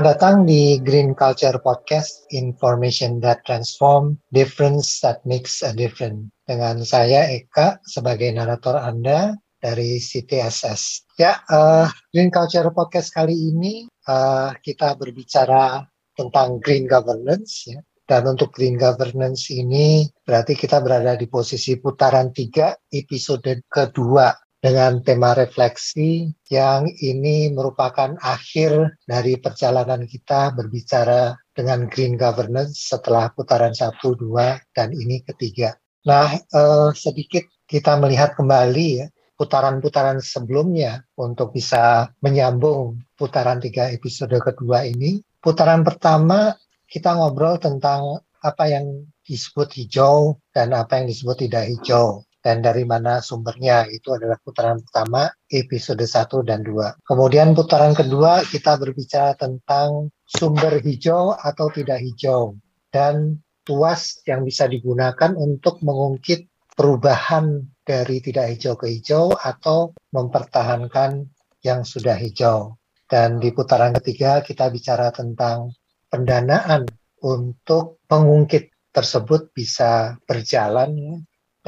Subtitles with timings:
[0.00, 6.32] Selamat datang di Green Culture Podcast, Information that Transform, Difference that Makes a Difference.
[6.40, 11.12] Dengan saya Eka sebagai narator Anda dari CTSS.
[11.20, 11.84] Ya, uh,
[12.16, 15.84] Green Culture Podcast kali ini uh, kita berbicara
[16.16, 17.84] tentang green governance ya.
[18.00, 25.00] Dan untuk green governance ini berarti kita berada di posisi putaran tiga episode kedua dengan
[25.00, 33.72] tema refleksi yang ini merupakan akhir dari perjalanan kita berbicara dengan green governance setelah putaran
[33.72, 35.80] satu, dua, dan ini ketiga.
[36.04, 39.06] Nah, eh, sedikit kita melihat kembali ya
[39.40, 45.24] putaran-putaran sebelumnya untuk bisa menyambung putaran tiga episode kedua ini.
[45.40, 46.52] Putaran pertama
[46.84, 52.88] kita ngobrol tentang apa yang disebut hijau dan apa yang disebut tidak hijau dan dari
[52.88, 57.04] mana sumbernya itu adalah putaran pertama episode 1 dan 2.
[57.04, 62.56] Kemudian putaran kedua kita berbicara tentang sumber hijau atau tidak hijau
[62.88, 71.28] dan tuas yang bisa digunakan untuk mengungkit perubahan dari tidak hijau ke hijau atau mempertahankan
[71.60, 72.80] yang sudah hijau.
[73.04, 75.74] Dan di putaran ketiga kita bicara tentang
[76.08, 76.86] pendanaan
[77.20, 81.14] untuk pengungkit tersebut bisa berjalan ya,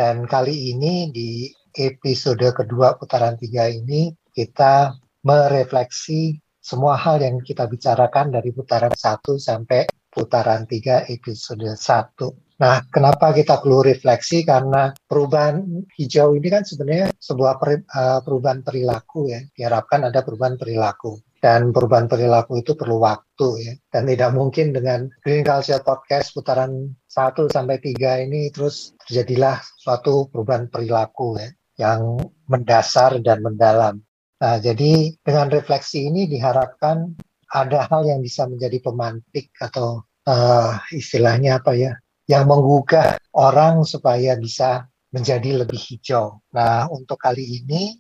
[0.03, 1.47] dan kali ini di
[1.78, 9.39] episode kedua putaran tiga ini kita merefleksi semua hal yang kita bicarakan dari putaran satu
[9.39, 12.34] sampai putaran tiga episode satu.
[12.59, 14.42] Nah, kenapa kita perlu refleksi?
[14.42, 15.62] Karena perubahan
[15.94, 19.39] hijau ini kan sebenarnya sebuah eh, perubahan perilaku ya.
[19.55, 25.10] Diharapkan ada perubahan perilaku dan perubahan perilaku itu perlu waktu ya dan tidak mungkin dengan
[25.26, 31.50] Green Culture Podcast putaran 1 sampai 3 ini terus terjadilah suatu perubahan perilaku ya
[31.82, 33.98] yang mendasar dan mendalam.
[34.38, 37.10] Nah, jadi dengan refleksi ini diharapkan
[37.50, 41.98] ada hal yang bisa menjadi pemantik atau uh, istilahnya apa ya
[42.31, 46.41] yang menggugah orang supaya bisa menjadi lebih hijau.
[46.54, 47.98] Nah, untuk kali ini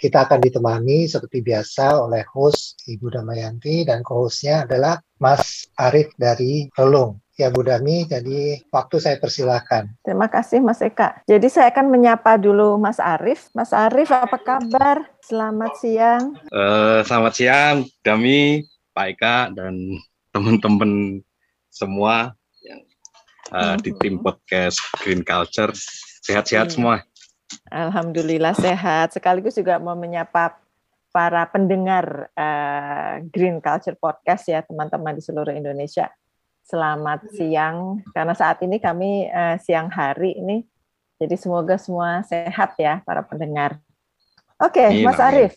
[0.00, 6.72] kita akan ditemani seperti biasa oleh host Ibu Damayanti dan co-hostnya adalah Mas Arief dari
[6.72, 7.20] Relung.
[7.40, 9.88] Ya Bu Dami, jadi waktu saya persilahkan.
[10.04, 11.24] Terima kasih Mas Eka.
[11.24, 13.48] Jadi saya akan menyapa dulu Mas Arief.
[13.56, 15.08] Mas Arief apa kabar?
[15.24, 16.36] Selamat siang.
[16.52, 18.60] Uh, selamat siang Dami,
[18.92, 19.72] Pak Eka dan
[20.36, 21.24] teman-teman
[21.72, 22.84] semua yang
[23.56, 25.72] uh, di tim podcast Green Culture.
[26.20, 26.74] Sehat-sehat hmm.
[26.76, 26.94] semua.
[27.70, 29.14] Alhamdulillah sehat.
[29.14, 30.58] Sekaligus juga mau menyapa
[31.10, 36.10] para pendengar uh, Green Culture Podcast ya teman-teman di seluruh Indonesia.
[36.62, 40.62] Selamat siang karena saat ini kami uh, siang hari ini.
[41.20, 43.76] Jadi semoga semua sehat ya para pendengar.
[44.60, 45.52] Oke, okay, Mas Arief,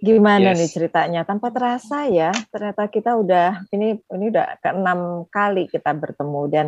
[0.00, 0.58] gimana yes.
[0.58, 1.20] nih ceritanya?
[1.24, 6.66] Tanpa terasa ya, ternyata kita udah ini ini udah keenam kali kita bertemu dan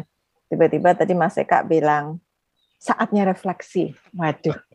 [0.48, 2.20] tiba-tiba tadi Mas Eka bilang
[2.80, 3.92] saatnya refleksi.
[4.16, 4.56] Waduh.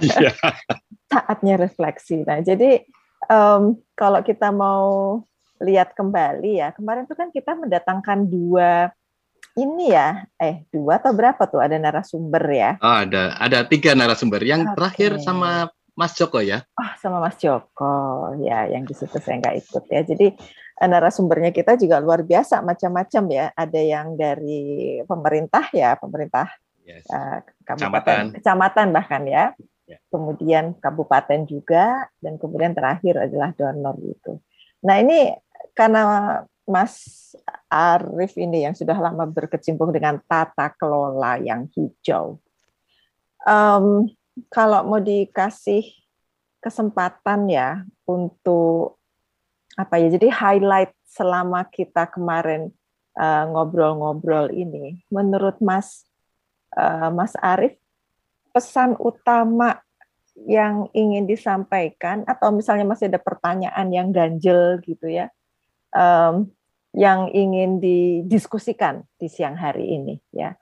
[0.00, 0.32] Iya.
[1.12, 2.24] saatnya refleksi.
[2.24, 2.80] Nah, jadi
[3.28, 5.20] um, kalau kita mau
[5.60, 8.88] lihat kembali ya, kemarin itu kan kita mendatangkan dua
[9.54, 12.70] ini ya, eh dua atau berapa tuh ada narasumber ya?
[12.80, 14.42] Oh, ada ada tiga narasumber.
[14.42, 14.74] Yang okay.
[14.74, 16.66] terakhir sama Mas Joko ya?
[16.74, 20.00] Oh, sama Mas Joko ya, yang di situ saya nggak ikut ya.
[20.02, 20.26] Jadi
[20.80, 23.46] eh, narasumbernya kita juga luar biasa macam-macam ya.
[23.54, 26.50] Ada yang dari pemerintah ya, pemerintah
[26.84, 27.04] yes.
[27.10, 28.24] uh, kabupaten, kecamatan.
[28.36, 29.44] kecamatan bahkan ya.
[29.84, 30.00] Yeah.
[30.08, 34.40] Kemudian kabupaten juga dan kemudian terakhir adalah donor itu.
[34.80, 35.36] Nah ini
[35.76, 36.02] karena
[36.64, 36.96] Mas
[37.68, 42.40] Arief ini yang sudah lama berkecimpung dengan tata kelola yang hijau.
[43.44, 44.08] Um,
[44.48, 45.84] kalau mau dikasih
[46.64, 48.96] kesempatan ya untuk
[49.76, 52.72] apa ya, jadi highlight selama kita kemarin
[53.18, 56.08] eh, ngobrol-ngobrol uh, ini, menurut Mas
[56.76, 57.74] uh, Mas Arief,
[58.54, 59.82] pesan utama
[60.46, 65.30] yang ingin disampaikan atau misalnya masih ada pertanyaan yang ganjel gitu ya,
[65.94, 66.50] um,
[66.94, 70.54] yang ingin didiskusikan di siang hari ini ya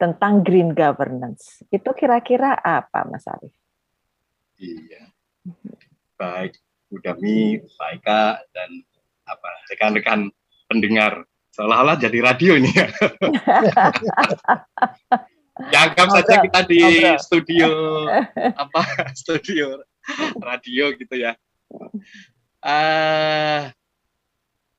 [0.00, 1.60] tentang green governance.
[1.68, 3.52] Itu kira-kira apa, Mas Arief?
[4.56, 5.12] Iya,
[6.16, 6.56] baik,
[6.88, 8.70] Udami, Pak Eka, dan
[9.28, 10.32] apa rekan-rekan
[10.68, 12.88] pendengar seolah-olah jadi radio ini ya.
[15.68, 17.20] Ya anggap saja kita di Ngobrol.
[17.20, 17.68] studio
[18.62, 18.80] apa
[19.12, 19.84] studio
[20.40, 21.36] radio gitu ya.
[22.60, 23.68] Uh,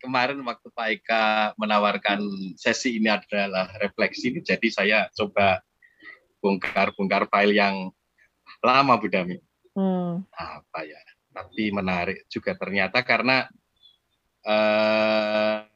[0.01, 1.25] kemarin waktu Pak Eka
[1.61, 2.25] menawarkan
[2.57, 5.61] sesi ini adalah refleksi ini, jadi saya coba
[6.41, 7.75] bongkar-bongkar file yang
[8.65, 9.37] lama Bu Dami.
[9.77, 10.25] Hmm.
[10.33, 10.99] Apa ya?
[11.31, 13.47] Tapi menarik juga ternyata karena
[14.43, 15.70] uh,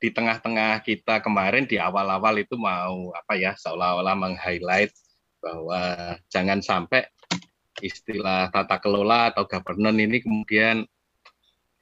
[0.00, 4.90] di tengah-tengah kita kemarin di awal-awal itu mau apa ya seolah-olah meng-highlight
[5.44, 7.04] bahwa jangan sampai
[7.84, 10.88] istilah tata kelola atau governance ini kemudian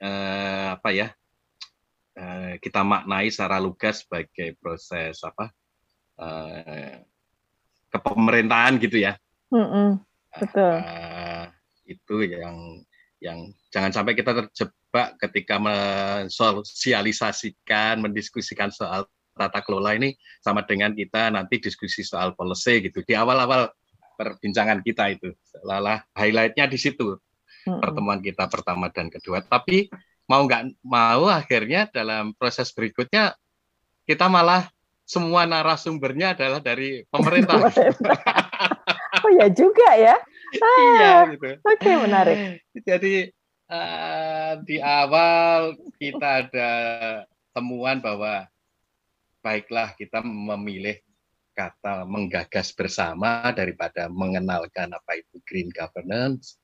[0.02, 1.08] eh, apa ya
[2.18, 5.54] eh, kita maknai secara lugas sebagai proses apa
[6.18, 7.06] eh,
[7.94, 9.16] kepemerintahan gitu ya.
[9.48, 9.88] Mm -mm,
[10.36, 10.74] betul.
[10.76, 11.44] Uh,
[11.88, 12.84] itu yang
[13.18, 21.30] yang jangan sampai kita terjebak ketika mensosialisasikan, mendiskusikan soal tata kelola ini sama dengan kita
[21.30, 23.70] nanti diskusi soal policy gitu di awal-awal
[24.18, 27.14] perbincangan kita itu seolah highlightnya di situ
[27.70, 27.78] hmm.
[27.78, 29.86] pertemuan kita pertama dan kedua tapi
[30.26, 33.38] mau nggak mau akhirnya dalam proses berikutnya
[34.10, 34.66] kita malah
[35.08, 37.64] semua narasumbernya adalah dari pemerintah.
[39.28, 40.16] oh ya juga ya.
[40.56, 41.60] iya, gitu.
[41.60, 42.36] Oke, okay, menarik.
[42.88, 43.28] Jadi
[43.68, 46.70] uh, di awal kita ada
[47.52, 48.48] temuan bahwa
[49.44, 50.96] baiklah kita memilih
[51.52, 56.56] kata menggagas bersama daripada mengenalkan apa itu green governance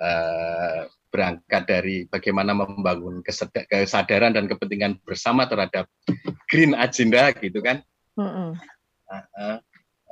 [0.00, 3.20] uh, berangkat dari bagaimana membangun
[3.68, 5.84] kesadaran dan kepentingan bersama terhadap
[6.48, 7.84] green agenda gitu kan
[8.16, 8.50] mm -hmm.
[9.12, 9.58] uh, uh,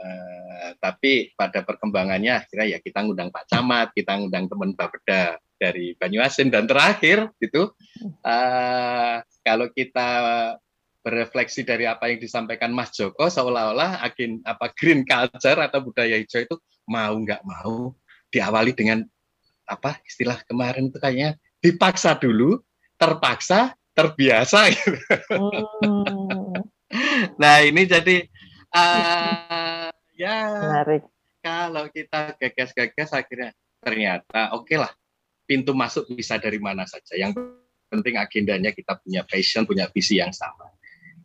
[0.00, 5.93] Uh, tapi pada perkembangannya akhirnya ya kita ngundang Pak Camat, kita ngundang teman Bapeda dari
[5.93, 7.69] Banyuasin dan terakhir itu
[8.25, 10.08] uh, kalau kita
[11.05, 16.44] berefleksi dari apa yang disampaikan Mas Joko seolah-olah agen apa green culture atau budaya hijau
[16.44, 16.56] itu
[16.88, 17.93] mau nggak mau
[18.32, 19.05] diawali dengan
[19.69, 22.61] apa istilah kemarin itu kayaknya dipaksa dulu,
[22.96, 24.93] terpaksa, terbiasa gitu.
[25.31, 26.56] Hmm.
[27.41, 28.26] nah ini jadi
[28.75, 29.80] uh,
[30.20, 31.02] ya Menarik.
[31.40, 34.93] kalau kita gagas-gagas akhirnya ternyata oke okay lah
[35.50, 37.19] pintu masuk bisa dari mana saja.
[37.19, 37.43] Yang
[37.90, 40.70] penting agendanya kita punya passion punya visi yang sama.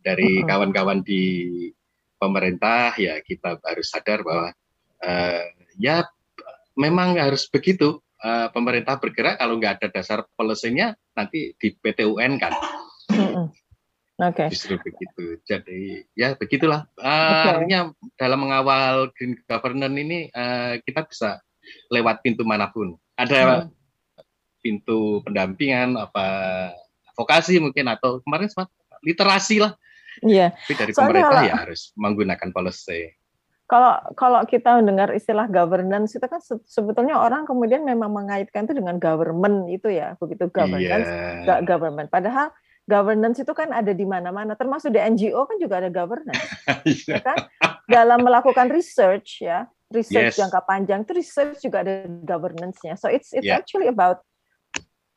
[0.02, 1.54] Dari kawan-kawan di
[2.18, 4.50] pemerintah ya kita harus sadar bahwa
[5.06, 5.46] uh,
[5.78, 6.02] ya
[6.74, 8.02] memang harus begitu.
[8.16, 12.52] Uh, pemerintah bergerak kalau nggak ada dasar policy-nya nanti di PTUN kan.
[14.16, 14.48] Oke.
[14.48, 14.48] Okay.
[14.48, 15.24] Justru begitu.
[15.44, 16.88] Jadi ya begitulah.
[16.96, 17.50] Uh, okay.
[17.52, 17.80] Artinya
[18.16, 21.44] dalam mengawal green governance ini uh, kita bisa
[21.92, 22.96] lewat pintu mana pun.
[23.20, 23.72] Ada hmm.
[24.64, 26.26] pintu pendampingan apa
[27.12, 28.72] vokasi mungkin atau kemarin sempat
[29.04, 29.76] literasi lah.
[30.24, 30.56] Iya.
[30.56, 33.12] Tapi dari Soalnya pemerintah kalau, ya harus menggunakan policy.
[33.68, 38.96] Kalau kalau kita mendengar istilah governance itu kan sebetulnya orang kemudian memang mengaitkan itu dengan
[38.96, 41.04] government itu ya, begitu governance,
[41.44, 41.60] yeah.
[41.66, 42.08] government.
[42.08, 42.54] Padahal
[42.86, 46.46] governance itu kan ada di mana-mana, termasuk di NGO kan juga ada governance,
[47.10, 47.36] ya kan?
[47.90, 50.38] Dalam melakukan research ya, research yes.
[50.38, 52.94] jangka panjang itu research juga ada governance-nya.
[52.94, 53.58] So it's it's yeah.
[53.58, 54.22] actually about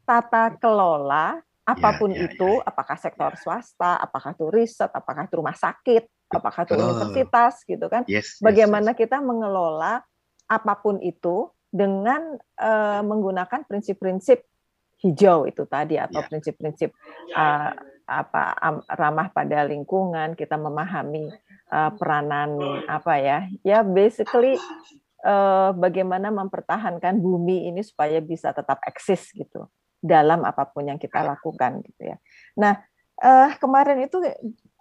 [0.09, 1.37] tata kelola
[1.69, 2.65] apa pun yeah, yeah, itu, yeah.
[2.65, 3.41] apakah sektor yeah.
[3.45, 8.01] swasta, apakah itu riset, apakah itu rumah sakit, apakah itu universitas gitu kan?
[8.09, 9.05] Yes, Bagaimana yes.
[9.05, 10.01] kita mengelola
[10.49, 14.41] apa pun itu dengan uh, menggunakan prinsip-prinsip
[14.99, 16.27] hijau itu tadi atau ya.
[16.27, 16.91] prinsip-prinsip
[17.31, 17.37] yeah.
[17.39, 17.71] uh,
[18.09, 21.29] apa um, ramah pada lingkungan kita memahami
[21.69, 22.57] uh, peranan
[22.89, 24.57] apa ya ya basically
[25.23, 29.69] uh, bagaimana mempertahankan bumi ini supaya bisa tetap eksis gitu
[30.01, 32.17] dalam apa pun yang kita lakukan gitu ya
[32.57, 32.81] nah
[33.21, 34.17] uh, kemarin itu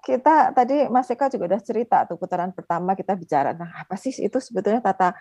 [0.03, 4.15] kita tadi Mas Eka juga udah cerita tuh putaran pertama kita bicara nah apa sih
[4.17, 5.13] itu sebetulnya tata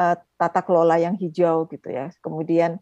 [0.00, 2.80] uh, tata kelola yang hijau gitu ya kemudian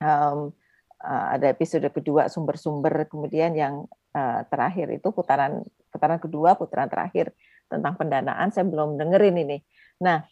[0.00, 0.54] um,
[1.02, 7.34] ada episode kedua sumber-sumber kemudian yang uh, terakhir itu putaran putaran kedua putaran terakhir
[7.66, 9.58] tentang pendanaan saya belum dengerin ini.
[10.04, 10.22] Nah,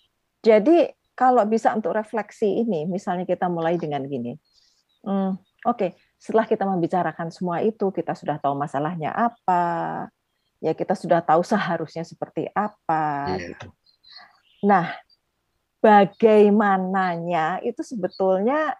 [0.44, 4.36] jadi kalau bisa untuk refleksi ini, misalnya kita mulai dengan gini,
[5.04, 10.08] hmm, oke, okay, setelah kita membicarakan semua itu, kita sudah tahu masalahnya apa,
[10.60, 13.36] ya kita sudah tahu seharusnya seperti apa.
[13.36, 13.56] Yeah.
[13.56, 13.66] Gitu.
[14.64, 14.86] Nah,
[15.80, 18.76] bagaimananya itu sebetulnya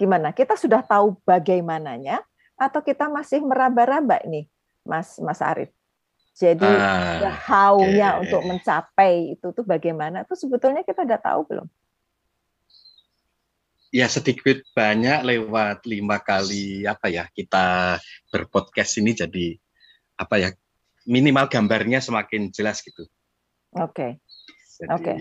[0.00, 0.32] gimana?
[0.32, 2.24] Kita sudah tahu bagaimananya
[2.56, 4.48] atau kita masih meraba-raba ini,
[4.80, 5.68] Mas Mas Arif?
[6.40, 8.20] Jadi ah, how-nya okay.
[8.24, 10.24] untuk mencapai itu tuh bagaimana?
[10.24, 11.68] Itu sebetulnya kita udah tahu belum?
[13.92, 17.98] Ya sedikit banyak lewat lima kali apa ya kita
[18.30, 19.58] berpodcast ini jadi
[20.14, 20.48] apa ya
[21.04, 23.04] minimal gambarnya semakin jelas gitu.
[23.76, 23.92] Oke.
[23.92, 24.10] Okay.
[24.80, 25.16] Jadi okay.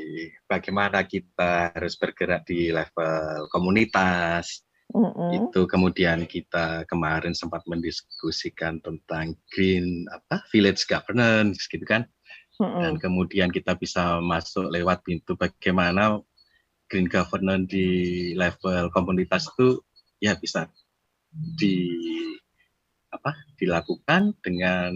[0.48, 5.54] bagaimana kita harus bergerak di level komunitas, Mm-hmm.
[5.54, 12.10] Itu kemudian kita kemarin sempat mendiskusikan tentang green apa village governance gitu kan.
[12.58, 12.82] Mm-hmm.
[12.82, 16.18] Dan kemudian kita bisa masuk lewat pintu bagaimana
[16.90, 17.88] green governance di
[18.34, 19.78] level komunitas itu
[20.18, 20.66] ya bisa
[21.30, 21.86] di
[23.14, 24.92] apa dilakukan dengan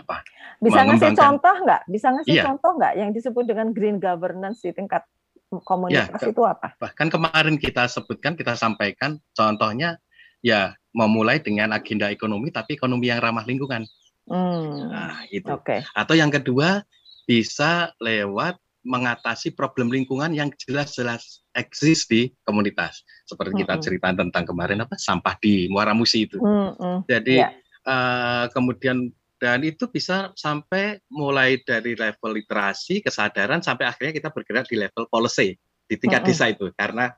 [0.00, 0.24] apa
[0.58, 2.44] bisa ngasih contoh nggak bisa ngasih iya.
[2.44, 5.06] contoh nggak yang disebut dengan green governance di tingkat
[5.66, 9.98] komunitas ya, itu apa bahkan kemarin kita sebutkan kita sampaikan contohnya
[10.40, 13.82] ya memulai dengan agenda ekonomi tapi ekonomi yang ramah lingkungan
[14.30, 14.94] hmm.
[14.94, 15.82] nah itu okay.
[15.98, 16.86] atau yang kedua
[17.26, 23.04] bisa lewat mengatasi problem lingkungan yang jelas-jelas eksis di komunitas.
[23.28, 26.40] Seperti kita cerita tentang kemarin apa sampah di Muara Musi itu.
[26.40, 26.96] Mm -hmm.
[27.04, 27.52] Jadi yeah.
[27.52, 27.92] Ya.
[27.92, 34.68] uh, kemudian dan itu bisa sampai mulai dari level literasi, kesadaran sampai akhirnya kita bergerak
[34.68, 35.56] di level policy
[35.88, 37.10] di tingkat desa itu karena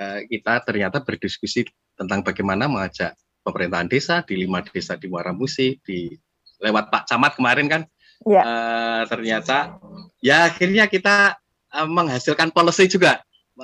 [0.00, 3.12] uh, kita ternyata berdiskusi tentang bagaimana mengajak
[3.44, 6.10] pemerintahan desa di lima desa di Muara Musi di
[6.58, 7.82] lewat Pak Camat kemarin kan
[8.24, 8.42] ya.
[8.42, 9.76] uh, ternyata
[10.24, 11.36] ya akhirnya kita
[11.76, 13.20] uh, menghasilkan policy juga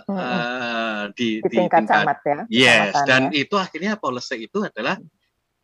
[0.07, 2.37] uh, di, di, di tingkat, camat ya.
[2.49, 3.45] Yes, dan ya.
[3.49, 5.01] itu akhirnya policy itu adalah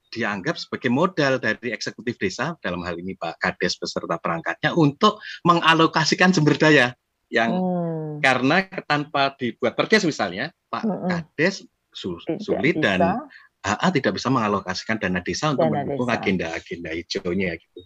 [0.08, 6.32] dianggap sebagai modal dari eksekutif desa dalam hal ini Pak Kades beserta perangkatnya untuk mengalokasikan
[6.32, 6.96] sumber daya
[7.28, 8.24] yang hmm.
[8.24, 11.08] karena tanpa dibuat perdes misalnya Pak hmm.
[11.08, 13.28] Kades sulit dan
[13.64, 17.80] AA tidak bisa mengalokasikan dana desa untuk dana mendukung agenda-agenda hijaunya gitu.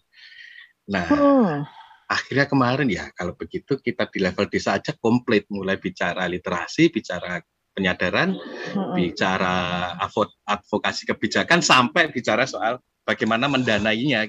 [0.93, 1.55] Nah, hmm.
[2.07, 7.41] akhirnya kemarin ya kalau begitu kita di level desa aja komplit mulai bicara literasi, bicara
[7.73, 8.37] penyadaran,
[8.77, 8.95] hmm.
[8.95, 9.97] bicara
[10.45, 14.29] advokasi kebijakan sampai bicara soal bagaimana mendanainya.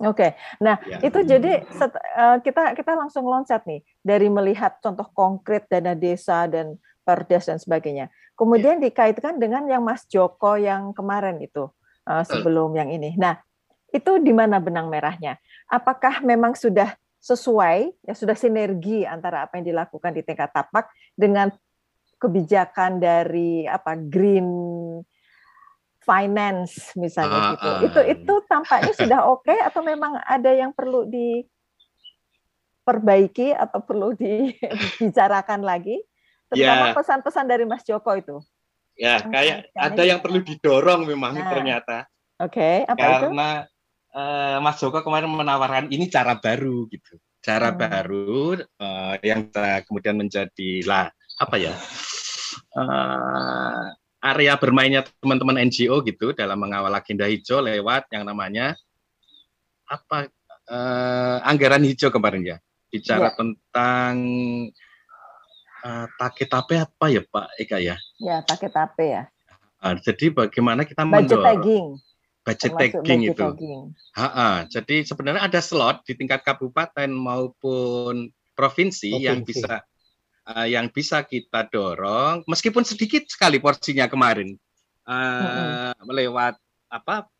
[0.00, 0.32] Oke,
[0.64, 0.96] nah ya.
[1.04, 6.48] itu jadi set, uh, kita kita langsung loncat nih dari melihat contoh konkret dana desa
[6.48, 8.08] dan perdes dan sebagainya.
[8.32, 8.88] Kemudian ya.
[8.88, 11.68] dikaitkan dengan yang Mas Joko yang kemarin itu
[12.08, 13.12] uh, sebelum yang ini.
[13.20, 13.36] Nah,
[13.92, 15.36] itu di mana benang merahnya?
[15.70, 21.54] apakah memang sudah sesuai, ya sudah sinergi antara apa yang dilakukan di tingkat tapak dengan
[22.20, 24.44] kebijakan dari apa green
[26.04, 27.68] finance misalnya uh, gitu.
[27.68, 27.80] Uh.
[27.88, 35.64] Itu itu tampaknya sudah oke okay, atau memang ada yang perlu diperbaiki atau perlu dibicarakan
[35.64, 36.04] lagi?
[36.50, 36.98] Terutama ya.
[36.98, 38.42] pesan-pesan dari Mas Joko itu.
[38.98, 41.48] Ya, kayak ada yang perlu didorong memang nah.
[41.48, 42.04] ternyata.
[42.42, 43.72] Oke, okay, apa Karena itu?
[44.18, 47.78] uh, Mas Joko kemarin menawarkan ini cara baru gitu, cara hmm.
[47.80, 49.48] baru uh, yang
[49.86, 51.08] kemudian menjadi lah
[51.40, 51.72] apa ya
[52.76, 58.76] uh, area bermainnya teman-teman NGO gitu dalam mengawal agenda hijau lewat yang namanya
[59.88, 60.28] apa
[60.68, 62.56] uh, anggaran hijau kemarin ya
[62.90, 63.36] bicara ya.
[63.38, 64.14] tentang
[65.86, 67.96] uh, paket tape apa ya Pak Eka ya?
[68.20, 69.22] Ya paket tape ya.
[69.80, 71.96] Uh, jadi bagaimana kita budget tagging
[72.44, 73.46] budget tagging itu.
[74.16, 74.50] Ha -ha.
[74.68, 79.24] Jadi sebenarnya ada slot di tingkat kabupaten maupun provinsi, provinsi.
[79.24, 79.84] yang bisa
[80.50, 84.58] uh, yang bisa kita dorong, meskipun sedikit sekali porsinya kemarin
[85.06, 86.10] uh, hmm.
[86.10, 86.58] lewat
[86.90, 87.30] apa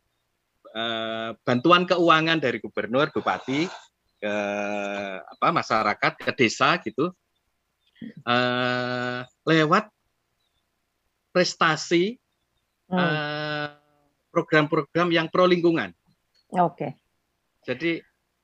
[0.74, 3.66] uh, bantuan keuangan dari gubernur, bupati
[4.20, 4.34] ke
[5.16, 7.10] apa masyarakat ke desa gitu
[8.28, 9.88] uh, lewat
[11.30, 12.20] prestasi
[12.90, 12.98] hmm.
[12.98, 13.68] uh,
[14.30, 15.90] program-program yang pro lingkungan.
[16.54, 16.74] Oke.
[16.74, 16.90] Okay.
[17.66, 17.92] Jadi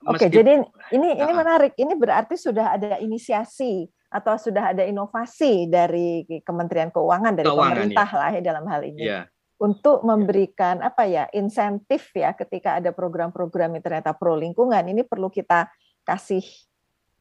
[0.05, 0.61] Oke, okay, jadi
[0.93, 1.73] ini ini menarik.
[1.73, 8.07] Ini berarti sudah ada inisiasi atau sudah ada inovasi dari Kementerian Keuangan dari Keuangan, pemerintah
[8.07, 8.17] ya.
[8.19, 9.01] lah ya dalam hal ini.
[9.03, 9.21] Ya.
[9.57, 15.33] Untuk memberikan apa ya insentif ya ketika ada program-program yang ternyata pro lingkungan ini perlu
[15.33, 15.65] kita
[16.05, 16.45] kasih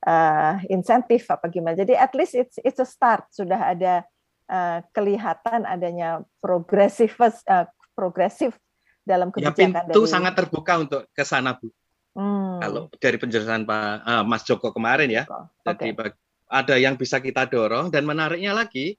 [0.05, 1.75] uh, insentif apa gimana.
[1.75, 4.05] Jadi at least it's it's a start sudah ada
[4.52, 7.66] uh, kelihatan adanya progresif uh,
[7.97, 8.55] progresif
[9.02, 10.12] dalam ya, kebijakan ya, pintu dari...
[10.12, 11.73] sangat terbuka untuk ke sana Bu.
[12.16, 12.61] Hmm.
[12.61, 15.25] Kalau dari penjelasan Pak uh, Mas Joko kemarin ya.
[15.64, 15.93] Okay.
[15.93, 16.14] Jadi
[16.47, 18.95] ada yang bisa kita dorong dan menariknya lagi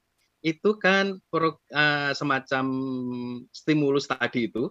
[0.46, 2.66] itu kan pro, uh, semacam
[3.50, 4.70] stimulus tadi itu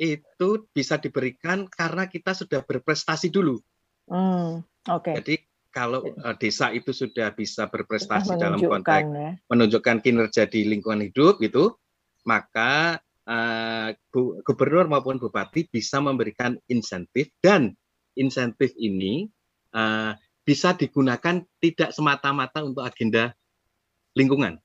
[0.00, 3.60] itu bisa diberikan karena kita sudah berprestasi dulu.
[4.08, 5.12] Hmm, Oke.
[5.12, 5.14] Okay.
[5.20, 5.34] Jadi
[5.70, 9.30] kalau uh, desa itu sudah bisa berprestasi dalam konteks ya.
[9.46, 11.76] menunjukkan kinerja di lingkungan hidup gitu,
[12.24, 12.98] maka
[13.28, 13.92] uh,
[14.42, 17.76] gubernur maupun bupati bisa memberikan insentif dan
[18.18, 19.30] insentif ini
[19.76, 20.16] uh,
[20.50, 23.30] bisa digunakan tidak semata-mata untuk agenda
[24.18, 24.58] lingkungan.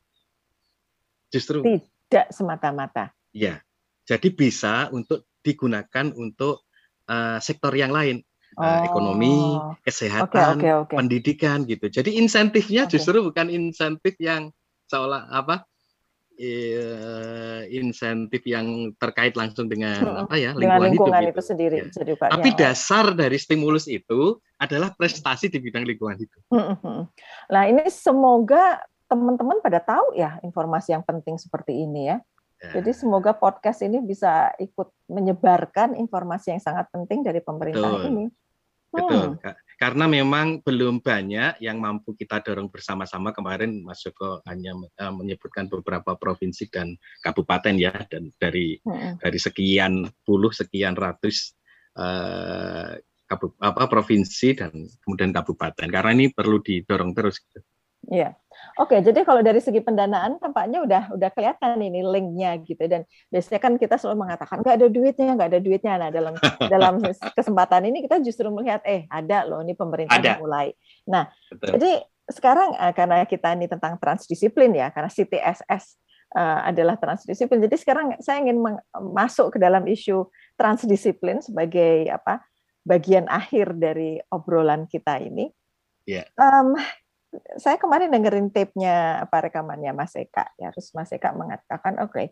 [1.30, 3.14] Justru tidak semata-mata.
[3.30, 3.62] Ya,
[4.10, 6.66] jadi bisa untuk digunakan untuk
[7.06, 8.26] uh, sektor yang lain.
[8.56, 10.96] Uh, ekonomi, kesehatan, okay, okay, okay.
[10.96, 11.92] pendidikan gitu.
[11.92, 12.96] Jadi insentifnya okay.
[12.96, 14.48] justru bukan insentif yang
[14.88, 15.68] seolah apa
[17.72, 20.24] insentif yang terkait langsung dengan hmm.
[20.28, 21.76] apa ya lingkungan, dengan lingkungan hidup itu, itu sendiri.
[21.78, 21.86] Ya.
[21.92, 22.58] Jadi, Pak, Tapi ya.
[22.68, 24.22] dasar dari stimulus itu
[24.60, 26.42] adalah prestasi di bidang lingkungan hidup.
[26.52, 27.02] Hmm, hmm.
[27.52, 32.18] Nah ini semoga teman-teman pada tahu ya informasi yang penting seperti ini ya.
[32.64, 32.80] Ya.
[32.80, 38.10] Jadi semoga podcast ini bisa ikut menyebarkan informasi yang sangat penting dari pemerintah Betul.
[38.10, 38.26] ini.
[38.96, 39.24] Betul.
[39.36, 39.65] Hmm.
[39.76, 43.36] Karena memang belum banyak yang mampu kita dorong bersama-sama.
[43.36, 49.20] Kemarin Mas Joko hanya uh, menyebutkan beberapa provinsi dan kabupaten ya, dan dari hmm.
[49.20, 51.56] dari sekian puluh, sekian ratus
[53.26, 54.72] kabup, apa provinsi dan
[55.04, 55.88] kemudian kabupaten.
[55.88, 57.40] Karena ini perlu didorong terus.
[57.40, 57.60] Gitu.
[58.12, 58.36] Iya.
[58.76, 63.60] Oke, jadi kalau dari segi pendanaan tampaknya udah udah kelihatan ini linknya gitu dan biasanya
[63.64, 65.94] kan kita selalu mengatakan nggak ada duitnya, nggak ada duitnya.
[65.96, 66.34] Nah dalam
[66.74, 66.94] dalam
[67.32, 70.36] kesempatan ini kita justru melihat eh ada loh ini pemerintah ada.
[70.44, 70.76] mulai.
[71.08, 71.80] Nah Betul.
[71.80, 71.92] jadi
[72.28, 75.96] sekarang eh, karena kita ini tentang transdisiplin ya, karena CTSS
[76.36, 77.64] uh, adalah transdisiplin.
[77.64, 78.60] Jadi sekarang saya ingin
[79.14, 80.28] masuk ke dalam isu
[80.60, 82.44] transdisiplin sebagai apa
[82.86, 85.50] bagian akhir dari obrolan kita ini.
[86.06, 86.30] Yeah.
[86.38, 86.78] Um,
[87.56, 90.52] saya kemarin dengerin tape-nya apa rekamannya Mas Eka.
[90.60, 92.28] Ya terus Mas Eka mengatakan oke okay,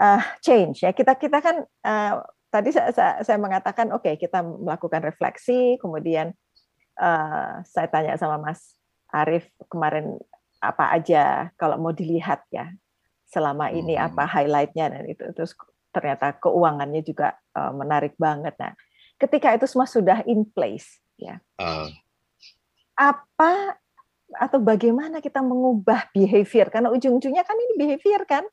[0.00, 0.82] uh, change.
[0.84, 2.14] Ya kita kita kan uh,
[2.50, 5.78] tadi saya, saya, saya mengatakan oke okay, kita melakukan refleksi.
[5.78, 6.34] Kemudian
[6.98, 8.76] uh, saya tanya sama Mas
[9.10, 10.18] Arief kemarin
[10.60, 12.68] apa aja kalau mau dilihat ya
[13.30, 14.06] selama ini hmm.
[14.12, 14.86] apa highlightnya?
[14.92, 15.54] Dan itu terus
[15.90, 18.54] ternyata keuangannya juga uh, menarik banget.
[18.58, 18.74] Nah
[19.20, 21.38] ketika itu semua sudah in place ya.
[21.56, 21.90] Uh
[23.00, 23.80] apa
[24.36, 28.44] atau bagaimana kita mengubah behavior karena ujung-ujungnya kan ini behavior kan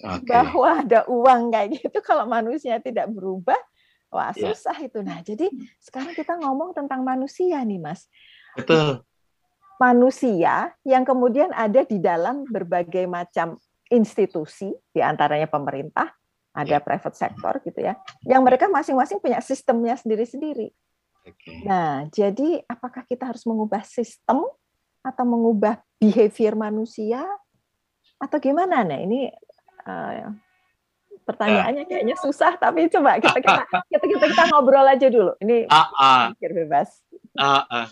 [0.00, 0.24] okay.
[0.24, 3.58] bahwa ada uang kayak gitu kalau manusia tidak berubah
[4.08, 4.50] wah ya.
[4.50, 4.88] susah yeah.
[4.88, 5.46] itu nah jadi
[5.84, 8.08] sekarang kita ngomong tentang manusia nih mas
[8.56, 9.04] betul
[9.78, 13.54] manusia yang kemudian ada di dalam berbagai macam
[13.92, 16.10] institusi di antaranya pemerintah
[16.56, 16.82] ada yeah.
[16.82, 17.94] private sector gitu ya
[18.26, 20.74] yang mereka masing-masing punya sistemnya sendiri-sendiri
[21.34, 21.64] Okay.
[21.64, 24.44] Nah, jadi apakah kita harus mengubah sistem
[25.04, 27.24] atau mengubah behavior manusia
[28.16, 28.82] atau gimana?
[28.84, 29.28] Nah, ini
[29.84, 30.32] uh,
[31.28, 31.88] pertanyaannya ah.
[31.88, 35.32] kayaknya susah, tapi coba kita kita kita kita, kita ngobrol aja dulu.
[35.44, 37.04] Ini uh, uh, pikir bebas.
[37.36, 37.86] Uh, uh.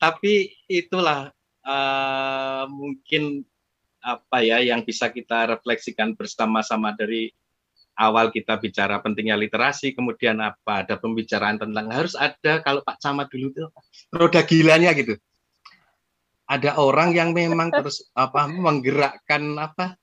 [0.00, 1.32] Tapi itulah
[1.64, 3.44] uh, mungkin
[3.98, 7.28] apa ya yang bisa kita refleksikan bersama-sama dari
[7.98, 13.26] awal kita bicara pentingnya literasi, kemudian apa ada pembicaraan tentang harus ada kalau Pak Camat
[13.28, 13.66] dulu itu
[14.14, 15.18] roda gilanya gitu.
[16.48, 19.98] Ada orang yang memang terus apa menggerakkan apa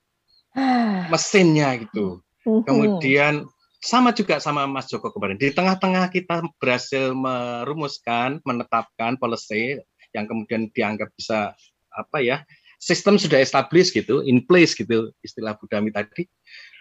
[1.10, 2.22] mesinnya gitu.
[2.46, 2.62] Mhm.
[2.62, 3.34] Kemudian
[3.82, 5.40] sama juga sama Mas Joko kemarin.
[5.40, 9.80] Di tengah-tengah kita berhasil merumuskan, menetapkan policy
[10.14, 11.52] yang kemudian dianggap bisa
[11.96, 12.44] apa ya
[12.76, 16.28] sistem sudah established gitu, in place gitu istilah Budami tadi.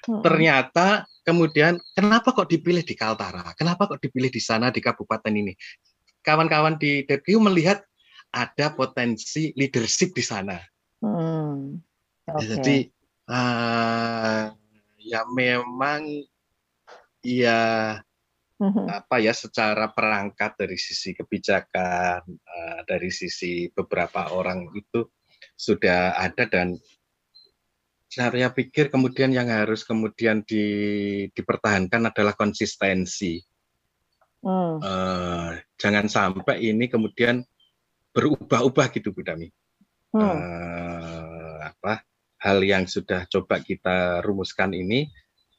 [0.05, 0.21] Hmm.
[0.21, 3.53] Ternyata kemudian kenapa kok dipilih di Kaltara?
[3.57, 5.53] Kenapa kok dipilih di sana di kabupaten ini?
[6.21, 7.81] Kawan-kawan di DPU melihat
[8.33, 10.57] ada potensi leadership di sana.
[11.01, 11.81] Hmm.
[12.25, 12.45] Okay.
[12.49, 12.77] Jadi
[13.29, 14.49] uh,
[15.01, 16.01] ya memang
[17.21, 17.61] ya
[18.61, 18.85] hmm.
[18.89, 25.05] apa ya secara perangkat dari sisi kebijakan uh, dari sisi beberapa orang itu
[25.55, 26.75] sudah ada dan
[28.15, 30.63] saya pikir kemudian yang harus kemudian di,
[31.35, 33.43] dipertahankan adalah konsistensi.
[34.39, 34.79] Hmm.
[34.79, 37.43] Uh, jangan sampai ini kemudian
[38.15, 39.51] berubah-ubah gitu Bu Dami.
[40.15, 40.23] Hmm.
[40.23, 42.07] Uh, apa
[42.39, 45.11] hal yang sudah coba kita rumuskan ini,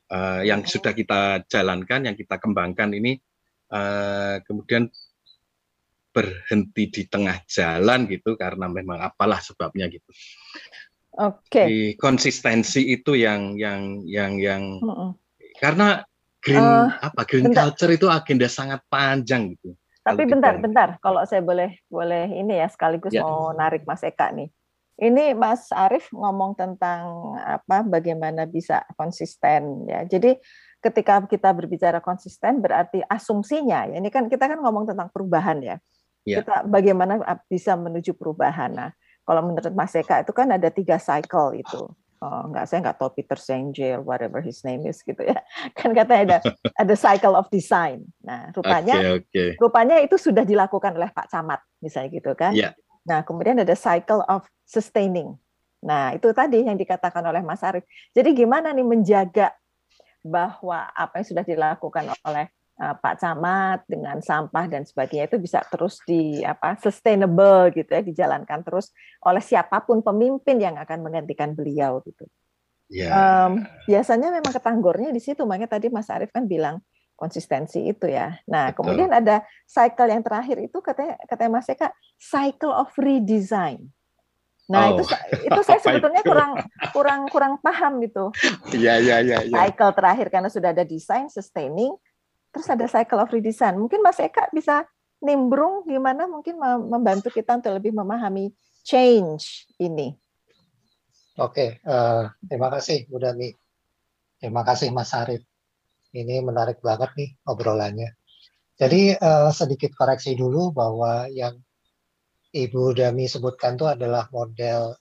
[0.08, 0.70] uh, yang hmm.
[0.72, 3.20] sudah kita jalankan, yang kita kembangkan ini,
[3.68, 4.88] uh, kemudian
[6.08, 10.08] berhenti di tengah jalan gitu karena memang apalah sebabnya gitu.
[11.16, 11.40] Oke.
[11.48, 11.66] Okay.
[11.66, 15.10] Di konsistensi itu yang yang yang yang uh -uh.
[15.56, 16.04] karena
[16.44, 17.72] green uh, apa green bentar.
[17.72, 19.72] culture itu agenda sangat panjang gitu.
[20.06, 20.62] Tapi bentar, kita...
[20.62, 20.88] bentar.
[21.02, 23.24] Kalau saya boleh boleh ini ya sekaligus ya.
[23.24, 24.52] mau narik Mas Eka nih.
[24.96, 30.06] Ini Mas Arief ngomong tentang apa bagaimana bisa konsisten ya.
[30.06, 30.38] Jadi
[30.80, 35.76] ketika kita berbicara konsisten berarti asumsinya ya ini kan kita kan ngomong tentang perubahan ya.
[36.22, 36.40] ya.
[36.40, 37.18] Kita bagaimana
[37.50, 38.72] bisa menuju perubahan.
[38.72, 38.90] Nah,
[39.26, 41.90] kalau menurut Mas Eka itu kan ada tiga cycle itu.
[42.16, 45.36] Oh, enggak, saya nggak tahu Peter Sengel, whatever his name is gitu ya.
[45.76, 46.38] Kan katanya ada
[46.88, 48.08] ada cycle of design.
[48.24, 49.50] Nah, rupanya okay, okay.
[49.60, 52.56] rupanya itu sudah dilakukan oleh Pak Camat misalnya gitu kan.
[52.56, 52.72] Yeah.
[53.04, 55.36] Nah, kemudian ada cycle of sustaining.
[55.84, 57.84] Nah, itu tadi yang dikatakan oleh Mas Arief.
[58.16, 59.52] Jadi gimana nih menjaga
[60.24, 65.64] bahwa apa yang sudah dilakukan oleh Eh, Pak Camat dengan sampah dan sebagainya itu bisa
[65.72, 68.92] terus di apa sustainable gitu ya dijalankan terus
[69.24, 72.28] oleh siapa pun pemimpin yang akan menggantikan beliau gitu.
[72.92, 73.10] Yeah.
[73.10, 76.84] Um, biasanya memang ketanggurnya di situ makanya tadi Mas Arief kan bilang
[77.16, 78.36] konsistensi itu ya.
[78.44, 78.84] Nah Betul.
[78.84, 81.88] kemudian ada cycle yang terakhir itu katanya katanya Mas Eka
[82.20, 83.88] cycle of redesign.
[84.66, 84.98] Nah, oh.
[84.98, 85.02] itu
[85.46, 86.58] itu saya sebetulnya kurang
[86.90, 88.34] kurang kurang paham gitu.
[88.74, 89.54] Iya, iya, iya, iya.
[89.54, 91.94] Cycle terakhir karena sudah ada design sustaining,
[92.56, 93.76] terus ada cycle of redesign.
[93.76, 94.88] Mungkin Mas Eka bisa
[95.20, 96.56] nimbrung gimana mungkin
[96.88, 98.48] membantu kita untuk lebih memahami
[98.80, 100.16] change ini.
[101.36, 103.52] Oke, uh, terima kasih Bu Dami.
[104.40, 105.44] Terima kasih Mas Arif.
[106.16, 108.16] Ini menarik banget nih obrolannya.
[108.80, 111.60] Jadi uh, sedikit koreksi dulu bahwa yang
[112.56, 114.96] Ibu Dami sebutkan itu adalah model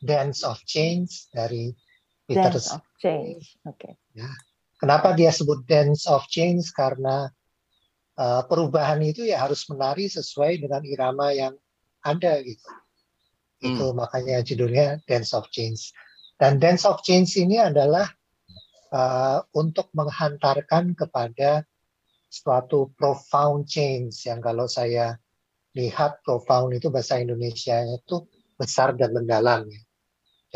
[0.00, 1.68] Dance of Change dari
[2.24, 3.60] Peter Dance of Change.
[3.68, 3.92] Oke.
[3.92, 3.92] Okay.
[4.16, 4.32] Ya.
[4.84, 6.68] Kenapa dia sebut Dance of Change?
[6.76, 7.24] Karena
[8.20, 11.56] uh, perubahan itu ya harus menari sesuai dengan irama yang
[12.04, 12.68] ada gitu.
[13.64, 13.64] Hmm.
[13.64, 15.88] Itu makanya judulnya Dance of Change.
[16.36, 18.04] Dan Dance of Change ini adalah
[18.92, 21.64] uh, untuk menghantarkan kepada
[22.28, 25.16] suatu profound change yang kalau saya
[25.72, 28.28] lihat profound itu bahasa Indonesia itu
[28.60, 29.64] besar dan mendalam.
[29.64, 29.80] Ya.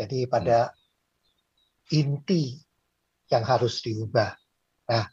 [0.05, 0.69] Jadi pada
[1.89, 2.68] inti
[3.29, 4.33] yang harus diubah.
[4.89, 5.05] Nah,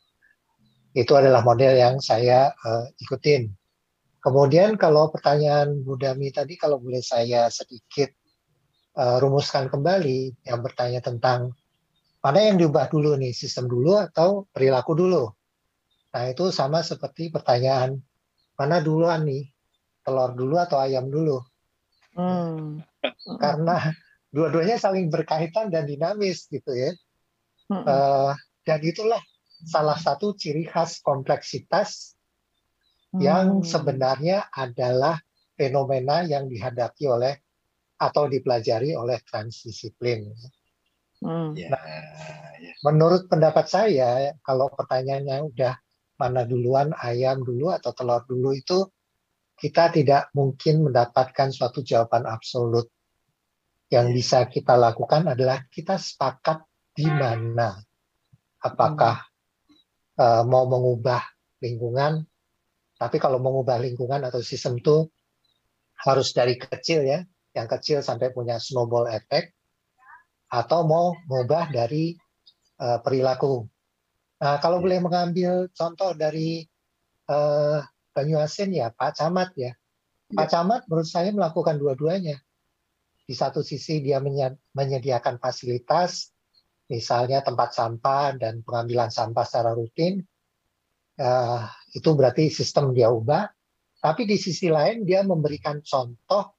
[0.96, 3.52] itu adalah model yang saya uh, ikutin.
[4.24, 8.11] Kemudian kalau pertanyaan Budami tadi, kalau boleh saya sedikit
[8.96, 11.52] uh, rumuskan kembali, yang bertanya tentang
[12.24, 15.31] mana yang diubah dulu nih, sistem dulu atau perilaku dulu.
[16.11, 18.00] Nah itu sama seperti pertanyaan
[18.57, 19.46] mana duluan nih,
[20.00, 21.38] telur dulu atau ayam dulu.
[22.16, 22.81] Hmm.
[23.37, 23.92] Karena
[24.33, 26.96] dua-duanya saling berkaitan dan dinamis gitu ya.
[27.66, 27.83] Hmm.
[27.83, 29.18] Uh, dan itulah
[29.66, 32.14] salah satu ciri khas kompleksitas
[33.14, 33.20] hmm.
[33.22, 35.18] yang sebenarnya adalah
[35.57, 37.35] fenomena yang dihadapi oleh
[37.96, 40.29] atau dipelajari oleh transdisiplin.
[41.24, 41.57] Hmm.
[41.57, 41.83] Nah,
[42.61, 42.72] ya.
[42.85, 45.74] menurut pendapat saya, kalau pertanyaannya udah
[46.20, 48.85] mana duluan ayam dulu atau telur dulu itu
[49.57, 52.92] kita tidak mungkin mendapatkan suatu jawaban absolut.
[53.88, 56.61] Yang bisa kita lakukan adalah kita sepakat
[56.97, 57.77] di mana.
[58.65, 59.21] Apakah
[60.17, 61.21] uh, mau mengubah
[61.61, 62.25] lingkungan,
[62.97, 65.07] tapi kalau mengubah lingkungan atau sistem itu
[66.03, 67.21] harus dari kecil ya,
[67.53, 69.53] yang kecil sampai punya snowball effect,
[70.49, 72.17] atau mau mengubah dari
[72.81, 73.69] uh, perilaku.
[74.41, 76.65] Nah, kalau boleh mengambil contoh dari
[77.29, 77.81] uh,
[78.17, 79.77] Banyuasin ya Pak Camat ya.
[80.33, 80.51] Pak ya.
[80.59, 82.41] Camat menurut saya melakukan dua-duanya.
[83.27, 84.23] Di satu sisi dia
[84.73, 86.36] menyediakan fasilitas,
[86.87, 90.22] misalnya tempat sampah dan pengambilan sampah secara rutin.
[91.16, 91.64] Uh,
[91.96, 93.49] itu berarti sistem dia ubah.
[94.01, 96.55] Tapi di sisi lain dia memberikan contoh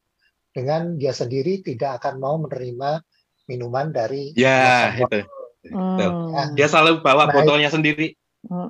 [0.52, 3.00] dengan dia sendiri tidak akan mau menerima
[3.48, 5.24] minuman dari ya itu.
[5.70, 5.98] Hmm.
[6.00, 6.44] Ya.
[6.58, 8.18] Dia selalu bawa nah, botolnya sendiri.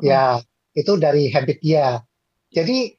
[0.02, 0.42] Ya,
[0.74, 2.02] itu dari habit dia.
[2.50, 2.94] Jadi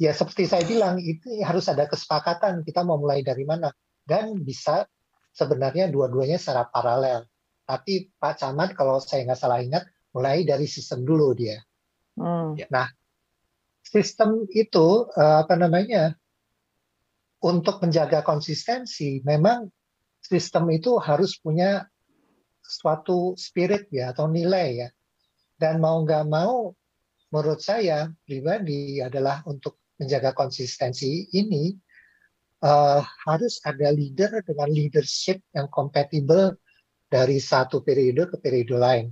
[0.00, 3.70] ya seperti saya bilang itu harus ada kesepakatan kita mau mulai dari mana
[4.02, 4.88] dan bisa
[5.32, 7.28] sebenarnya dua-duanya secara paralel.
[7.62, 11.58] Tapi Pak Camat kalau saya nggak salah ingat mulai dari sistem dulu dia.
[12.18, 12.58] Hmm.
[12.58, 12.66] Ya.
[12.68, 12.88] Nah
[13.82, 16.14] sistem itu eh, apa namanya
[17.42, 19.66] untuk menjaga konsistensi memang
[20.22, 21.82] sistem itu harus punya
[22.62, 24.88] suatu spirit ya atau nilai ya
[25.58, 26.70] dan mau nggak mau
[27.34, 31.74] menurut saya pribadi adalah untuk menjaga konsistensi ini
[32.62, 36.54] uh, harus ada leader dengan leadership yang kompatibel
[37.12, 39.06] dari satu periode ke periode lain.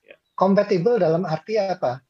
[0.00, 0.16] Ya.
[0.32, 2.00] Kompatibel dalam arti apa?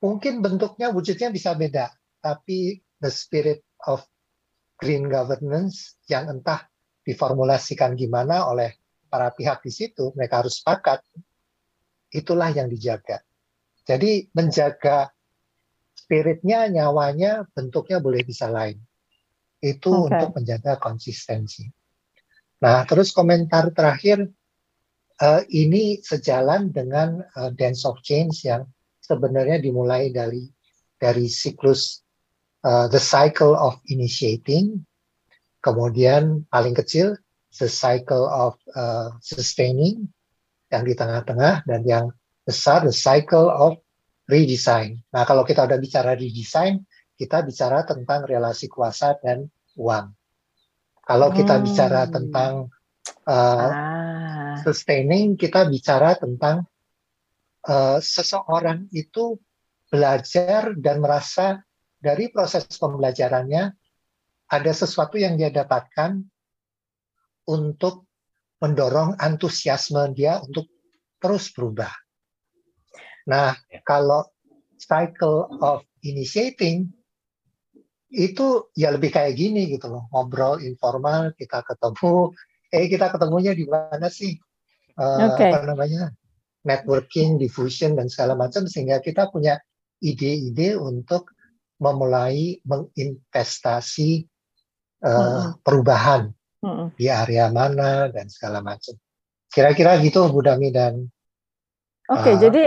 [0.00, 1.92] Mungkin bentuknya, wujudnya bisa beda,
[2.24, 4.00] tapi the spirit of
[4.80, 6.64] green governance yang entah
[7.04, 8.80] diformulasikan gimana oleh
[9.12, 11.04] para pihak di situ, mereka harus sepakat,
[12.08, 13.20] itulah yang dijaga.
[13.84, 15.12] Jadi menjaga
[15.92, 18.80] spiritnya, nyawanya, bentuknya boleh bisa lain.
[19.60, 20.08] Itu okay.
[20.08, 21.81] untuk menjaga konsistensi.
[22.62, 24.22] Nah, terus komentar terakhir,
[25.18, 28.62] uh, ini sejalan dengan uh, Dance of Change yang
[29.02, 30.46] sebenarnya dimulai dari
[30.94, 32.06] dari siklus
[32.62, 34.78] uh, the cycle of initiating,
[35.58, 37.18] kemudian paling kecil
[37.58, 40.06] the cycle of uh, sustaining
[40.70, 42.06] yang di tengah-tengah dan yang
[42.46, 43.82] besar the cycle of
[44.30, 45.02] redesign.
[45.10, 46.86] Nah, kalau kita udah bicara redesign,
[47.18, 50.14] kita bicara tentang relasi kuasa dan uang.
[51.12, 51.64] Kalau kita hmm.
[51.68, 52.72] bicara tentang
[53.28, 54.56] uh, ah.
[54.64, 56.64] sustaining, kita bicara tentang
[57.68, 59.36] uh, seseorang itu
[59.92, 61.60] belajar dan merasa
[62.00, 63.76] dari proses pembelajarannya
[64.48, 66.16] ada sesuatu yang dia dapatkan
[67.44, 68.08] untuk
[68.64, 70.64] mendorong antusiasme dia untuk
[71.20, 71.92] terus berubah.
[73.28, 73.84] Nah, ya.
[73.84, 74.24] kalau
[74.80, 76.88] cycle of initiating
[78.12, 82.36] itu ya lebih kayak gini gitu loh ngobrol informal kita ketemu
[82.68, 84.36] eh kita ketemunya di mana sih
[85.00, 85.48] uh, okay.
[85.48, 86.12] apa namanya
[86.62, 89.56] networking diffusion dan segala macam sehingga kita punya
[90.04, 91.32] ide-ide untuk
[91.80, 94.28] memulai menginvestasi
[95.02, 95.48] uh, hmm.
[95.64, 96.94] perubahan hmm.
[96.94, 98.92] di area mana dan segala macam
[99.48, 101.08] kira-kira gitu Bu Dami dan
[102.10, 102.64] Oke, okay, uh, jadi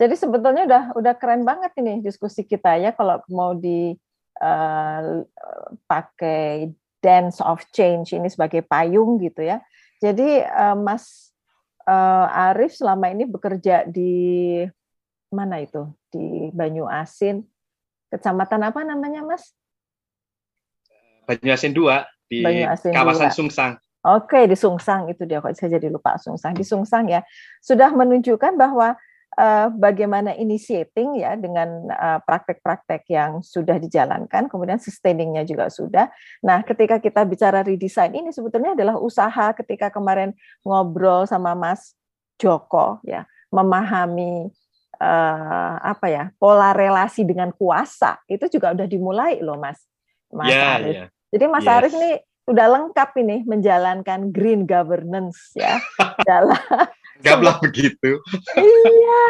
[0.00, 3.92] jadi sebetulnya udah udah keren banget ini diskusi kita ya kalau mau di
[4.40, 5.24] uh,
[5.86, 9.60] pakai dance of change ini sebagai payung gitu ya.
[10.00, 11.32] Jadi uh, Mas
[11.84, 14.64] uh, Arif selama ini bekerja di
[15.32, 15.88] mana itu?
[16.10, 17.46] Di Banyu Asin,
[18.10, 19.52] kecamatan apa namanya Mas?
[21.28, 23.38] Banyu Asin 2 di Asin kawasan 2.
[23.38, 23.72] Sungsang.
[24.00, 26.56] Oke, di Sungsang itu dia kok saya jadi lupa Sungsang.
[26.56, 27.20] Di Sungsang ya
[27.60, 28.96] sudah menunjukkan bahwa
[29.40, 36.12] uh, bagaimana initiating ya dengan uh, praktek-praktek yang sudah dijalankan, kemudian sustainingnya juga sudah.
[36.44, 41.96] Nah, ketika kita bicara redesign ini sebetulnya adalah usaha ketika kemarin ngobrol sama Mas
[42.36, 44.52] Joko ya, memahami
[45.00, 49.80] uh, apa ya pola relasi dengan kuasa itu juga udah dimulai loh Mas,
[50.28, 50.94] Mas yeah, Arif.
[50.94, 51.08] Yeah.
[51.32, 51.72] Jadi Mas yes.
[51.72, 52.12] Arif ini
[52.50, 55.78] udah lengkap ini menjalankan green governance ya
[56.28, 56.58] dalam
[57.20, 58.16] Anggaplah begitu.
[58.56, 59.24] Iya.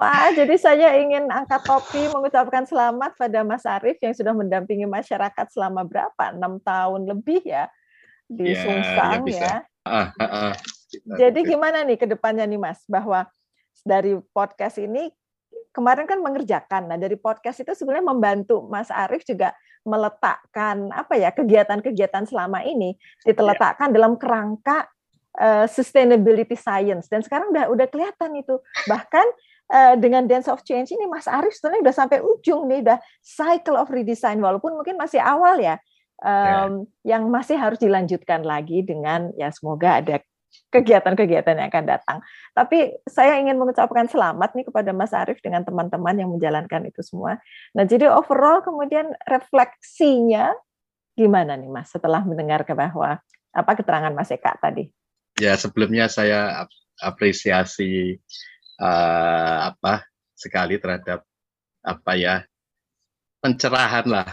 [0.00, 5.46] Wah, jadi saya ingin angkat topi mengucapkan selamat pada Mas Arief yang sudah mendampingi masyarakat
[5.52, 6.32] selama berapa?
[6.32, 7.68] Enam tahun lebih ya
[8.24, 9.36] di ya, Sungsang ya.
[9.36, 9.56] ya.
[9.84, 10.52] Ah, ah, ah.
[11.20, 12.80] Jadi gimana nih ke depannya nih Mas?
[12.88, 13.28] Bahwa
[13.84, 15.12] dari podcast ini
[15.70, 16.88] kemarin kan mengerjakan.
[16.88, 19.52] Nah, dari podcast itu sebenarnya membantu Mas Arief juga
[19.84, 23.94] meletakkan apa ya kegiatan-kegiatan selama ini diteletakkan ya.
[23.96, 24.84] dalam kerangka
[25.38, 28.58] uh, sustainability science dan sekarang udah udah kelihatan itu
[28.90, 29.26] bahkan
[29.70, 33.78] uh, dengan dance of change ini Mas Arif sebenarnya udah sampai ujung nih udah cycle
[33.78, 35.78] of redesign walaupun mungkin masih awal ya
[36.24, 37.16] um, yeah.
[37.16, 40.16] yang masih harus dilanjutkan lagi dengan ya semoga ada
[40.70, 42.18] kegiatan-kegiatan yang akan datang.
[42.54, 47.38] Tapi saya ingin mengucapkan selamat nih kepada Mas Arief dengan teman-teman yang menjalankan itu semua.
[47.74, 50.50] Nah, jadi overall kemudian refleksinya
[51.14, 53.18] gimana nih Mas setelah mendengar ke bahwa
[53.50, 54.90] apa keterangan Mas Eka tadi?
[55.40, 56.68] Ya sebelumnya saya
[57.00, 58.20] apresiasi
[58.76, 60.04] uh, apa
[60.36, 61.24] sekali terhadap
[61.80, 62.34] apa ya
[63.40, 64.28] pencerahan lah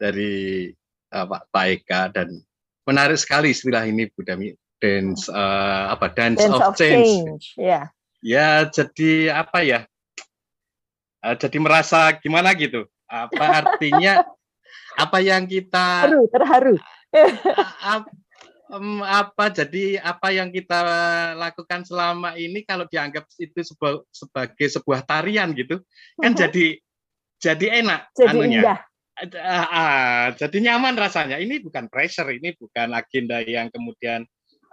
[0.00, 0.72] dari
[1.12, 2.40] uh, Pak Eka dan
[2.88, 7.04] menarik sekali istilah ini Bu Dami dance uh, apa dance, dance of, of change.
[7.04, 7.44] change.
[7.60, 7.92] Yeah.
[8.24, 9.80] Ya jadi apa ya?
[11.20, 12.88] Uh, jadi merasa gimana gitu?
[13.04, 14.24] Apa artinya?
[14.96, 16.74] apa yang kita terharu terharu
[18.70, 20.80] um, apa jadi apa yang kita
[21.38, 25.82] lakukan selama ini kalau dianggap itu sebuah, sebagai sebuah tarian gitu
[26.18, 26.40] kan uh-huh.
[26.46, 26.66] jadi
[27.36, 28.60] jadi enak jadi anunya.
[28.62, 28.78] indah
[29.36, 34.24] uh, uh, jadi nyaman rasanya ini bukan pressure ini bukan agenda yang kemudian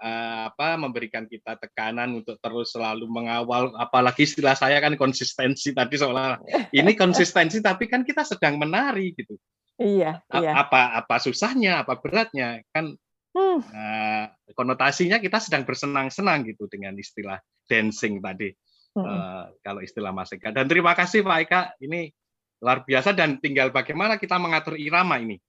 [0.02, 5.96] uh, apa memberikan kita tekanan untuk terus selalu mengawal apalagi istilah saya kan konsistensi tadi
[5.96, 6.40] seolah
[6.80, 9.38] ini konsistensi tapi kan kita sedang menari gitu
[9.80, 10.52] iya, iya.
[10.60, 12.96] apa apa susahnya apa beratnya kan
[13.34, 13.60] Hmm.
[13.66, 18.54] Nah, konotasinya kita sedang bersenang-senang gitu dengan istilah dancing tadi.
[18.94, 19.06] Hmm.
[19.06, 20.54] Uh, kalau istilah Mas Eka.
[20.54, 22.14] Dan terima kasih Pak Eka, ini
[22.62, 25.42] luar biasa dan tinggal bagaimana kita mengatur irama ini.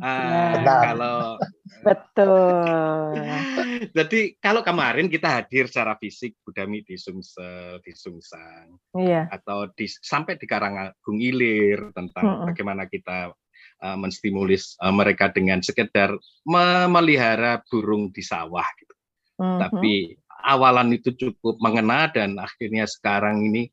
[0.00, 1.36] Uh, kalau
[1.84, 3.12] betul.
[3.92, 9.28] Jadi kalau kemarin kita hadir secara fisik Budami di Sumsel, di Sungsang, iya.
[9.28, 12.46] atau di sampai di Karangagung Ilir tentang -hmm.
[12.48, 13.36] bagaimana kita
[13.82, 16.14] uh, menstimulis uh, mereka dengan sekedar
[16.46, 18.94] memelihara burung di sawah gitu.
[19.42, 19.58] Mm-hmm.
[19.58, 19.94] Tapi
[20.46, 23.68] awalan itu cukup mengena dan akhirnya sekarang ini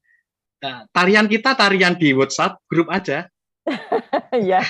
[0.66, 3.30] uh, tarian kita tarian di WhatsApp grup aja.
[4.50, 4.66] ya,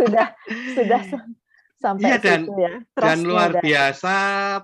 [0.00, 0.32] sudah
[0.72, 1.02] sudah
[1.82, 2.72] sampai ya, dan, situ ya.
[2.98, 3.62] dan luar dan...
[3.62, 4.14] biasa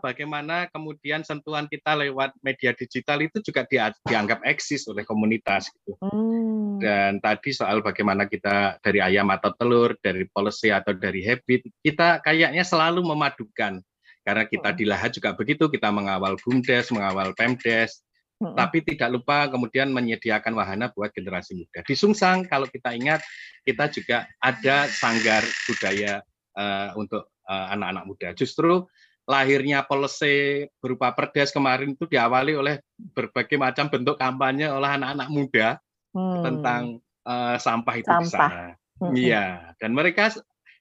[0.02, 3.78] bagaimana kemudian sentuhan kita lewat media digital itu juga di,
[4.10, 5.94] dianggap eksis oleh komunitas gitu.
[6.02, 6.63] Hmm.
[6.80, 12.22] Dan tadi soal bagaimana kita dari ayam atau telur, dari policy atau dari habit, kita
[12.22, 13.82] kayaknya selalu memadukan.
[14.24, 18.00] Karena kita di Lahat juga begitu, kita mengawal BUMDes, mengawal PEMDes,
[18.40, 18.56] hmm.
[18.56, 21.84] tapi tidak lupa kemudian menyediakan wahana buat generasi muda.
[21.84, 23.20] Di Sungsang kalau kita ingat,
[23.68, 26.24] kita juga ada sanggar budaya
[26.56, 28.28] uh, untuk uh, anak-anak muda.
[28.32, 28.88] Justru
[29.24, 35.68] lahirnya policy berupa perdes kemarin itu diawali oleh berbagai macam bentuk kampanye oleh anak-anak muda
[36.14, 36.42] hmm.
[36.46, 36.82] tentang
[37.26, 38.22] uh, sampah itu sampah.
[38.22, 38.64] di sana.
[39.02, 39.12] Hmm.
[39.12, 40.30] Iya, dan mereka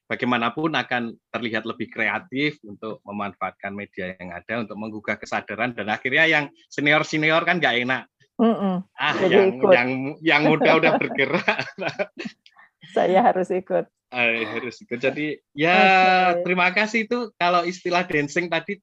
[0.06, 6.24] bagaimanapun akan terlihat lebih kreatif untuk memanfaatkan media yang ada untuk menggugah kesadaran dan akhirnya
[6.28, 8.04] yang senior senior kan nggak enak.
[8.34, 8.74] Mm -mm.
[8.98, 9.70] Ah, Jadi yang ikut.
[9.72, 11.58] yang yang muda udah bergerak.
[12.94, 13.86] Saya harus ikut.
[14.14, 14.98] harus ikut.
[15.02, 16.42] Jadi ya okay.
[16.46, 18.78] terima kasih itu kalau istilah dancing tadi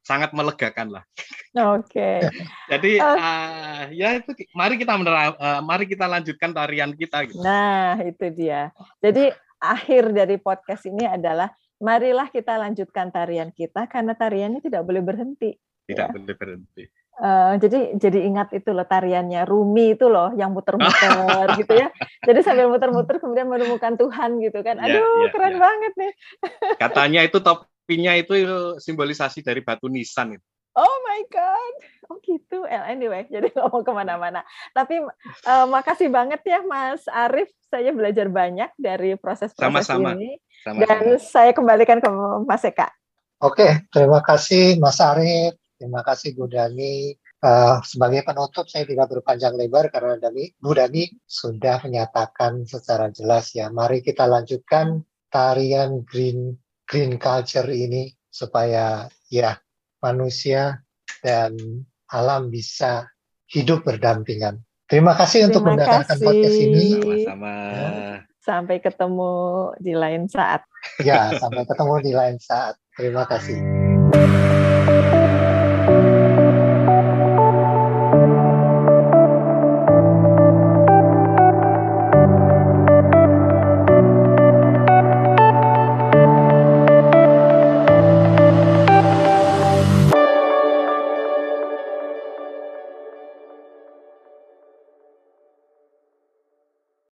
[0.00, 1.04] sangat melegakan lah.
[1.76, 1.92] Oke.
[1.92, 2.18] Okay.
[2.70, 7.28] Jadi uh, uh, ya itu mari kita menerang, uh, mari kita lanjutkan tarian kita.
[7.28, 7.40] Gitu.
[7.42, 8.72] Nah itu dia.
[9.02, 14.84] Jadi akhir dari podcast ini adalah marilah kita lanjutkan tarian kita karena tarian ini tidak
[14.84, 15.56] boleh berhenti.
[15.84, 16.12] Tidak ya.
[16.12, 16.84] boleh berhenti.
[17.20, 21.92] Uh, jadi jadi ingat itu loh tariannya Rumi itu loh yang muter-muter gitu ya.
[22.24, 24.80] Jadi sambil muter-muter kemudian menemukan Tuhan gitu kan.
[24.80, 25.60] Iya, Aduh, yeah, keren yeah.
[25.60, 26.12] banget nih.
[26.80, 27.38] Katanya itu
[27.90, 28.38] topinya itu
[28.78, 30.46] simbolisasi dari batu nisan itu.
[30.78, 31.74] Oh my god.
[32.06, 32.62] Oh gitu.
[32.70, 34.46] Anyway, jadi ngomong ke mana-mana.
[34.70, 37.50] Tapi uh, makasih banget ya Mas Arief.
[37.66, 40.14] Saya belajar banyak dari proses-proses Sama-sama.
[40.14, 40.38] ini.
[40.62, 40.86] Sama-sama.
[40.86, 42.06] Dan saya kembalikan ke
[42.46, 42.86] Mas Eka.
[43.42, 47.16] Oke, terima kasih Mas Arief Terima kasih Bu Dani.
[47.40, 53.56] Uh, sebagai penutup saya tidak berpanjang lebar karena Dani, Bu Dani sudah menyatakan secara jelas
[53.56, 53.72] ya.
[53.72, 55.00] Mari kita lanjutkan
[55.32, 59.54] tarian green green culture ini supaya ya
[60.02, 60.82] manusia
[61.22, 61.54] dan
[62.10, 63.06] alam bisa
[63.46, 64.58] hidup berdampingan.
[64.90, 66.86] Terima kasih Terima untuk mendengarkan podcast ini.
[66.98, 67.52] Sama-sama.
[67.70, 67.90] Ya.
[68.40, 69.32] Sampai ketemu
[69.78, 70.66] di lain saat.
[70.98, 72.74] Ya, sampai ketemu di lain saat.
[72.98, 73.79] Terima kasih.